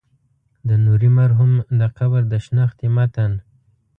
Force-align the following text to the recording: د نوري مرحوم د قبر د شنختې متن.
د 0.67 0.69
نوري 0.85 1.09
مرحوم 1.19 1.51
د 1.79 1.81
قبر 1.97 2.21
د 2.31 2.33
شنختې 2.45 2.87
متن. 2.95 3.31